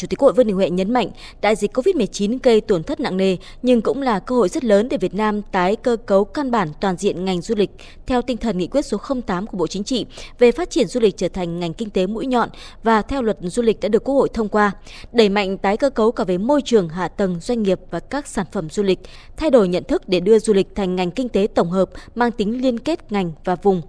Chủ 0.00 0.06
tịch 0.06 0.18
Quốc 0.18 0.26
hội 0.26 0.32
Vương 0.32 0.46
Đình 0.46 0.56
Huệ 0.56 0.70
nhấn 0.70 0.92
mạnh, 0.92 1.10
đại 1.40 1.56
dịch 1.56 1.76
COVID-19 1.76 2.38
gây 2.42 2.60
tổn 2.60 2.82
thất 2.82 3.00
nặng 3.00 3.16
nề 3.16 3.36
nhưng 3.62 3.82
cũng 3.82 4.02
là 4.02 4.18
cơ 4.18 4.34
hội 4.34 4.48
rất 4.48 4.64
lớn 4.64 4.88
để 4.88 4.96
Việt 4.96 5.14
Nam 5.14 5.42
tái 5.42 5.76
cơ 5.76 5.96
cấu 6.06 6.24
căn 6.24 6.50
bản 6.50 6.68
toàn 6.80 6.96
diện 6.96 7.24
ngành 7.24 7.40
du 7.40 7.54
lịch 7.54 7.70
theo 8.06 8.22
tinh 8.22 8.36
thần 8.36 8.58
nghị 8.58 8.66
quyết 8.66 8.82
số 8.82 8.98
08 9.26 9.46
của 9.46 9.56
Bộ 9.56 9.66
Chính 9.66 9.84
trị 9.84 10.06
về 10.38 10.52
phát 10.52 10.70
triển 10.70 10.86
du 10.86 11.00
lịch 11.00 11.16
trở 11.16 11.28
thành 11.28 11.60
ngành 11.60 11.74
kinh 11.74 11.90
tế 11.90 12.06
mũi 12.06 12.26
nhọn 12.26 12.48
và 12.82 13.02
theo 13.02 13.22
luật 13.22 13.38
du 13.42 13.62
lịch 13.62 13.80
đã 13.80 13.88
được 13.88 14.04
Quốc 14.04 14.14
hội 14.14 14.28
thông 14.34 14.48
qua, 14.48 14.72
đẩy 15.12 15.28
mạnh 15.28 15.58
tái 15.58 15.76
cơ 15.76 15.90
cấu 15.90 16.12
cả 16.12 16.24
về 16.24 16.38
môi 16.38 16.62
trường, 16.62 16.88
hạ 16.88 17.08
tầng, 17.08 17.40
doanh 17.40 17.62
nghiệp 17.62 17.80
và 17.90 18.00
các 18.00 18.26
sản 18.26 18.46
phẩm 18.52 18.70
du 18.70 18.82
lịch, 18.82 18.98
thay 19.36 19.50
đổi 19.50 19.68
nhận 19.68 19.84
thức 19.84 20.08
để 20.08 20.20
đưa 20.20 20.38
du 20.38 20.52
lịch 20.52 20.74
thành 20.74 20.96
ngành 20.96 21.10
kinh 21.10 21.28
tế 21.28 21.46
tổng 21.54 21.70
hợp 21.70 21.90
mang 22.14 22.32
tính 22.32 22.62
liên 22.62 22.78
kết 22.78 23.12
ngành 23.12 23.32
và 23.44 23.54
vùng. 23.54 23.82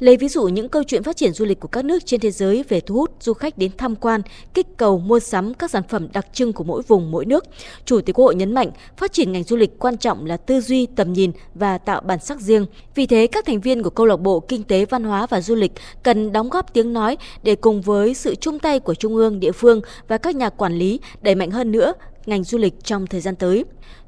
Lấy 0.00 0.16
ví 0.16 0.28
dụ 0.28 0.44
những 0.44 0.68
câu 0.68 0.82
chuyện 0.82 1.02
phát 1.02 1.16
triển 1.16 1.32
du 1.32 1.44
lịch 1.44 1.60
của 1.60 1.68
các 1.68 1.84
nước 1.84 2.06
trên 2.06 2.20
thế 2.20 2.30
giới 2.30 2.64
về 2.68 2.80
thu 2.80 2.94
hút 2.94 3.10
du 3.20 3.32
khách 3.32 3.58
đến 3.58 3.70
tham 3.78 3.96
quan, 3.96 4.20
kích 4.54 4.66
cầu 4.76 4.98
mua 4.98 5.20
sắm 5.20 5.54
các 5.54 5.70
sản 5.70 5.82
phẩm 5.88 6.08
đặc 6.12 6.26
trưng 6.32 6.52
của 6.52 6.64
mỗi 6.64 6.82
vùng, 6.82 7.10
mỗi 7.10 7.24
nước. 7.24 7.44
Chủ 7.84 8.00
tịch 8.00 8.16
Quốc 8.16 8.24
hội 8.24 8.34
nhấn 8.34 8.54
mạnh, 8.54 8.70
phát 8.96 9.12
triển 9.12 9.32
ngành 9.32 9.42
du 9.42 9.56
lịch 9.56 9.78
quan 9.78 9.96
trọng 9.96 10.26
là 10.26 10.36
tư 10.36 10.60
duy, 10.60 10.86
tầm 10.86 11.12
nhìn 11.12 11.32
và 11.54 11.78
tạo 11.78 12.00
bản 12.00 12.18
sắc 12.18 12.40
riêng. 12.40 12.66
Vì 12.94 13.06
thế, 13.06 13.26
các 13.26 13.46
thành 13.46 13.60
viên 13.60 13.82
của 13.82 13.90
câu 13.90 14.06
lạc 14.06 14.16
bộ 14.16 14.40
Kinh 14.40 14.62
tế, 14.62 14.84
Văn 14.84 15.04
hóa 15.04 15.26
và 15.26 15.40
Du 15.40 15.54
lịch 15.54 15.72
cần 16.02 16.32
đóng 16.32 16.48
góp 16.48 16.72
tiếng 16.72 16.92
nói 16.92 17.16
để 17.42 17.54
cùng 17.56 17.80
với 17.80 18.14
sự 18.14 18.34
chung 18.34 18.58
tay 18.58 18.80
của 18.80 18.94
Trung 18.94 19.16
ương, 19.16 19.40
địa 19.40 19.52
phương 19.52 19.80
và 20.08 20.18
các 20.18 20.36
nhà 20.36 20.50
quản 20.50 20.78
lý 20.78 21.00
đẩy 21.20 21.34
mạnh 21.34 21.50
hơn 21.50 21.72
nữa 21.72 21.92
ngành 22.26 22.44
du 22.44 22.58
lịch 22.58 22.74
trong 22.84 23.06
thời 23.06 23.20
gian 23.20 23.36
tới. 23.36 23.64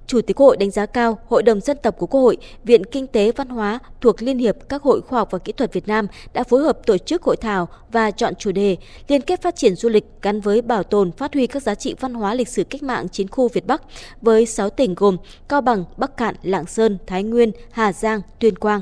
Chủ 0.06 0.20
tịch 0.20 0.36
Quốc 0.36 0.46
hội 0.46 0.56
đánh 0.56 0.70
giá 0.70 0.86
cao 0.86 1.18
Hội 1.26 1.42
đồng 1.42 1.60
dân 1.60 1.76
tộc 1.82 1.94
của 1.98 2.06
Quốc 2.06 2.20
hội, 2.20 2.36
Viện 2.64 2.84
Kinh 2.84 3.06
tế 3.06 3.32
Văn 3.32 3.48
hóa 3.48 3.78
thuộc 4.00 4.22
Liên 4.22 4.38
hiệp 4.38 4.56
các 4.68 4.82
hội 4.82 5.00
khoa 5.00 5.18
học 5.18 5.28
và 5.30 5.38
kỹ 5.38 5.52
thuật 5.52 5.72
Việt 5.72 5.88
Nam 5.88 6.06
đã 6.32 6.44
phối 6.44 6.62
hợp 6.62 6.78
tổ 6.86 6.98
chức 6.98 7.22
hội 7.22 7.36
thảo 7.36 7.68
và 7.92 8.10
chọn 8.10 8.34
chủ 8.34 8.52
đề 8.52 8.76
liên 9.08 9.20
kết 9.20 9.42
phát 9.42 9.56
triển 9.56 9.74
du 9.74 9.88
lịch 9.88 10.04
gắn 10.22 10.40
với 10.40 10.62
bảo 10.62 10.82
tồn 10.82 11.12
phát 11.12 11.34
huy 11.34 11.46
các 11.46 11.62
giá 11.62 11.74
trị 11.74 11.94
văn 12.00 12.14
hóa 12.14 12.34
lịch 12.34 12.48
sử 12.48 12.64
cách 12.64 12.82
mạng 12.82 13.08
chiến 13.08 13.28
khu 13.28 13.48
Việt 13.48 13.66
Bắc 13.66 13.82
với 14.22 14.46
6 14.46 14.70
tỉnh 14.70 14.94
gồm 14.94 15.16
Cao 15.48 15.60
Bằng, 15.60 15.84
Bắc 15.96 16.16
Cạn, 16.16 16.34
Lạng 16.42 16.66
Sơn, 16.66 16.98
Thái 17.06 17.22
Nguyên, 17.22 17.52
Hà 17.70 17.92
Giang, 17.92 18.20
Tuyên 18.38 18.56
Quang. 18.56 18.80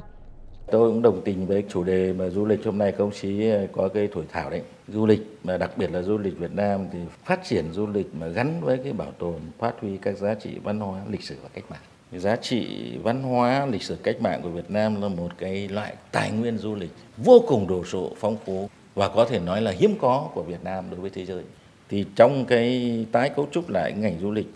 Tôi 0.71 0.91
cũng 0.91 1.03
đồng 1.03 1.23
tình 1.25 1.47
với 1.47 1.65
chủ 1.69 1.85
đề 1.85 2.13
mà 2.13 2.29
du 2.29 2.45
lịch 2.45 2.65
hôm 2.65 2.79
nay 2.79 2.93
các 2.93 2.99
ông 2.99 3.11
chí 3.21 3.49
ờ, 3.49 3.67
có 3.73 3.89
cái 3.89 4.09
thổi 4.13 4.25
thảo 4.33 4.51
đấy. 4.51 4.63
Du 4.89 5.07
lịch 5.07 5.21
mà 5.45 5.57
đặc 5.57 5.79
biệt 5.79 5.91
là 5.93 6.03
du 6.03 6.19
lịch 6.19 6.39
Việt 6.39 6.53
Nam 6.53 6.87
thì 6.93 6.99
phát 7.25 7.41
triển 7.45 7.73
du 7.73 7.87
lịch 7.87 8.07
mà 8.15 8.27
gắn 8.29 8.61
với 8.61 8.79
cái 8.85 8.93
bảo 8.93 9.13
tồn, 9.19 9.35
phát 9.59 9.75
huy 9.81 9.97
các 9.97 10.19
giá 10.19 10.35
trị 10.35 10.51
văn 10.63 10.81
hóa, 10.81 11.03
lịch 11.09 11.23
sử 11.23 11.37
và 11.43 11.49
cách 11.55 11.65
mạng. 11.71 11.81
Giá 12.13 12.37
trị 12.37 12.93
văn 13.03 13.23
hóa, 13.23 13.67
lịch 13.67 13.83
sử 13.83 13.97
cách 14.03 14.21
mạng 14.21 14.41
của 14.43 14.49
Việt 14.49 14.71
Nam 14.71 15.03
là 15.03 15.09
một 15.09 15.29
cái 15.39 15.69
loại 15.69 15.95
tài 16.13 16.31
nguyên 16.31 16.59
du 16.59 16.75
lịch 16.75 16.91
vô 17.17 17.45
cùng 17.49 17.69
đồ 17.69 17.85
sộ, 17.85 18.13
phong 18.17 18.37
phú 18.45 18.69
và 18.95 19.09
có 19.09 19.25
thể 19.25 19.41
nói 19.41 19.63
là 19.63 19.71
hiếm 19.71 19.95
có 20.01 20.31
của 20.35 20.43
Việt 20.43 20.65
Nam 20.65 20.85
đối 20.91 21.01
với 21.01 21.11
thế 21.11 21.25
giới. 21.25 21.43
Thì 21.89 22.05
trong 22.17 22.45
cái 22.45 23.07
tái 23.13 23.31
cấu 23.37 23.49
trúc 23.53 23.71
lại 23.71 23.93
ngành 23.93 24.19
du 24.21 24.31
lịch 24.31 24.47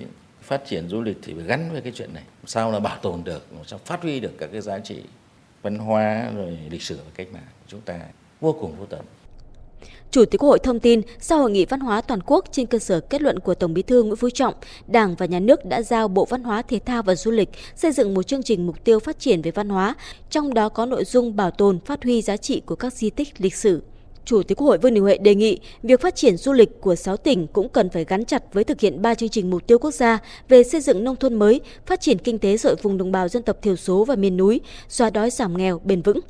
phát 0.43 0.65
triển 0.67 0.89
du 0.89 1.03
lịch 1.03 1.17
thì 1.23 1.35
phải 1.35 1.45
gắn 1.45 1.69
với 1.73 1.81
cái 1.81 1.93
chuyện 1.97 2.15
này 2.15 2.23
sao 2.47 2.73
là 2.73 2.81
bảo 2.81 2.99
tồn 3.03 3.25
được 3.25 3.47
sao 3.67 3.79
phát 3.79 4.03
huy 4.03 4.21
được 4.21 4.33
các 4.39 4.49
cái 4.53 4.61
giá 4.61 4.79
trị 4.79 5.03
văn 5.63 5.79
hóa 5.79 6.31
rồi 6.37 6.59
lịch 6.71 6.83
sử 6.83 6.97
và 6.97 7.11
cách 7.15 7.29
mạng 7.33 7.47
của 7.47 7.67
chúng 7.67 7.81
ta 7.81 7.99
vô 8.41 8.57
cùng 8.61 8.73
vô 8.79 8.87
tận. 8.87 9.01
Chủ 10.11 10.25
tịch 10.25 10.41
Quốc 10.41 10.49
hội 10.49 10.59
thông 10.59 10.81
tin, 10.81 11.03
sau 11.21 11.39
hội 11.39 11.51
nghị 11.51 11.65
văn 11.65 11.81
hóa 11.81 12.01
toàn 12.01 12.21
quốc 12.27 12.45
trên 12.53 12.67
cơ 12.67 12.79
sở 12.79 13.01
kết 13.01 13.23
luận 13.23 13.39
của 13.39 13.55
Tổng 13.55 13.75
Bí 13.75 13.83
thư 13.83 14.03
Nguyễn 14.03 14.17
Phú 14.17 14.31
Trọng, 14.31 14.55
Đảng 14.87 15.15
và 15.15 15.27
Nhà 15.27 15.41
nước 15.41 15.65
đã 15.65 15.83
giao 15.83 16.09
Bộ 16.09 16.25
Văn 16.25 16.43
hóa, 16.43 16.63
Thể 16.63 16.79
thao 16.87 17.03
và 17.03 17.15
Du 17.15 17.31
lịch 17.31 17.49
xây 17.77 17.93
dựng 17.93 18.15
một 18.15 18.23
chương 18.23 18.43
trình 18.43 18.67
mục 18.67 18.85
tiêu 18.85 19.01
phát 19.01 19.19
triển 19.19 19.43
về 19.43 19.51
văn 19.51 19.69
hóa, 19.69 19.95
trong 20.31 20.55
đó 20.55 20.69
có 20.69 20.87
nội 20.87 21.05
dung 21.05 21.37
bảo 21.37 21.51
tồn, 21.51 21.81
phát 21.81 22.03
huy 22.03 22.23
giá 22.23 22.37
trị 22.37 22.63
của 22.67 22.77
các 22.77 22.93
di 22.93 23.11
tích 23.11 23.29
lịch 23.39 23.55
sử. 23.55 23.83
Chủ 24.31 24.43
tịch 24.43 24.59
Quốc 24.59 24.67
hội 24.67 24.79
Vương 24.79 24.95
Đình 24.95 25.03
Huệ 25.03 25.19
đề 25.19 25.35
nghị 25.35 25.59
việc 25.83 26.01
phát 26.01 26.17
triển 26.17 26.37
du 26.37 26.53
lịch 26.53 26.81
của 26.81 26.95
6 26.95 27.17
tỉnh 27.17 27.47
cũng 27.47 27.69
cần 27.69 27.91
phải 27.91 28.05
gắn 28.05 28.25
chặt 28.25 28.43
với 28.53 28.65
thực 28.65 28.81
hiện 28.81 29.03
3 29.03 29.15
chương 29.15 29.29
trình 29.29 29.51
mục 29.51 29.67
tiêu 29.67 29.79
quốc 29.79 29.91
gia 29.91 30.19
về 30.49 30.63
xây 30.63 30.81
dựng 30.81 31.05
nông 31.05 31.17
thôn 31.17 31.35
mới, 31.35 31.61
phát 31.87 32.01
triển 32.01 32.19
kinh 32.19 32.39
tế 32.39 32.57
dội 32.57 32.77
vùng 32.83 32.99
đồng 32.99 33.13
bào 33.13 33.29
dân 33.29 33.43
tộc 33.43 33.63
thiểu 33.63 33.77
số 33.77 34.05
và 34.05 34.17
miền 34.17 34.37
núi, 34.37 34.61
xóa 34.89 35.11
đói 35.11 35.31
giảm 35.31 35.57
nghèo 35.57 35.81
bền 35.85 36.03
vững. 36.03 36.21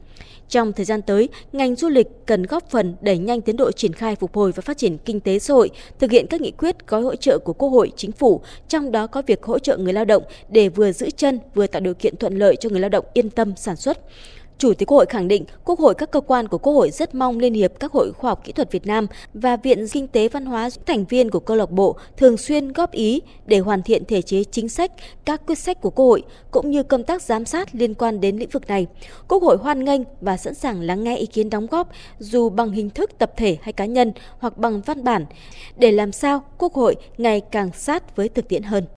Trong 0.49 0.73
thời 0.73 0.85
gian 0.85 1.03
tới, 1.03 1.29
ngành 1.53 1.75
du 1.75 1.89
lịch 1.89 2.07
cần 2.27 2.43
góp 2.43 2.71
phần 2.71 2.95
đẩy 3.01 3.19
nhanh 3.19 3.41
tiến 3.41 3.57
độ 3.57 3.73
triển 3.73 3.93
khai 3.93 4.17
phục 4.17 4.35
hồi 4.35 4.53
và 4.53 4.61
phát 4.61 4.79
triển 4.79 4.99
kinh 4.99 5.21
tế 5.21 5.39
xã 5.39 5.55
hội, 5.55 5.71
thực 5.99 6.11
hiện 6.11 6.27
các 6.31 6.41
nghị 6.41 6.51
quyết 6.51 6.87
gói 6.87 7.03
hỗ 7.03 7.17
trợ 7.17 7.39
của 7.39 7.53
Quốc 7.53 7.69
hội, 7.69 7.93
Chính 7.97 8.13
phủ, 8.13 8.41
trong 8.69 8.93
đó 8.93 9.07
có 9.07 9.23
việc 9.27 9.43
hỗ 9.43 9.59
trợ 9.59 9.77
người 9.77 9.93
lao 9.93 10.05
động 10.05 10.23
để 10.49 10.69
vừa 10.69 10.93
giữ 10.93 11.11
chân, 11.11 11.39
vừa 11.55 11.67
tạo 11.67 11.81
điều 11.81 11.95
kiện 11.95 12.17
thuận 12.17 12.39
lợi 12.39 12.57
cho 12.57 12.71
người 12.71 12.81
lao 12.81 12.91
động 12.91 13.05
yên 13.15 13.31
tâm 13.31 13.53
sản 13.57 13.77
xuất. 13.77 13.99
Chủ 14.61 14.75
tịch 14.75 14.89
Quốc 14.89 14.97
hội 14.97 15.07
khẳng 15.07 15.29
định, 15.29 15.45
Quốc 15.65 15.79
hội 15.79 15.95
các 15.95 16.11
cơ 16.11 16.21
quan 16.21 16.49
của 16.49 16.59
Quốc 16.59 16.73
hội 16.73 16.91
rất 16.91 17.15
mong 17.15 17.39
Liên 17.39 17.55
hiệp 17.55 17.73
các 17.81 17.93
hội 17.93 18.13
khoa 18.13 18.31
học 18.31 18.45
kỹ 18.45 18.53
thuật 18.53 18.73
Việt 18.73 18.87
Nam 18.87 19.07
và 19.35 19.57
Viện 19.57 19.87
Kinh 19.93 20.07
tế 20.09 20.29
Văn 20.29 20.47
hóa 20.47 20.69
thành 20.87 21.05
viên 21.05 21.31
của 21.31 21.41
câu 21.41 21.57
lạc 21.57 21.71
bộ 21.71 21.97
thường 22.17 22.37
xuyên 22.37 22.73
góp 22.73 22.93
ý 22.93 23.21
để 23.47 23.59
hoàn 23.59 23.83
thiện 23.83 24.05
thể 24.05 24.23
chế 24.23 24.45
chính 24.45 24.69
sách, 24.69 24.93
các 25.25 25.47
quyết 25.47 25.59
sách 25.59 25.81
của 25.81 25.91
Quốc 25.91 26.05
hội 26.05 26.23
cũng 26.51 26.71
như 26.71 26.83
công 26.83 27.05
tác 27.05 27.23
giám 27.23 27.45
sát 27.45 27.75
liên 27.75 27.95
quan 27.95 28.21
đến 28.21 28.37
lĩnh 28.37 28.49
vực 28.49 28.69
này. 28.69 28.87
Quốc 29.29 29.43
hội 29.43 29.57
hoan 29.57 29.85
nghênh 29.85 30.01
và 30.21 30.37
sẵn 30.37 30.55
sàng 30.55 30.81
lắng 30.81 31.05
nghe 31.05 31.17
ý 31.17 31.27
kiến 31.27 31.51
đóng 31.51 31.67
góp 31.67 31.89
dù 32.19 32.51
bằng 32.51 32.73
hình 32.73 32.91
thức 32.91 33.19
tập 33.19 33.33
thể 33.37 33.59
hay 33.63 33.73
cá 33.73 33.85
nhân 33.85 34.13
hoặc 34.39 34.59
bằng 34.59 34.81
văn 34.81 35.05
bản 35.05 35.27
để 35.77 35.93
làm 35.93 36.13
sao 36.13 36.43
Quốc 36.59 36.75
hội 36.75 36.97
ngày 37.19 37.41
càng 37.41 37.71
sát 37.73 38.17
với 38.17 38.29
thực 38.29 38.49
tiễn 38.49 38.63
hơn. 38.63 38.85